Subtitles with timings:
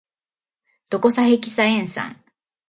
[0.89, 2.17] ドコサヘキサエン酸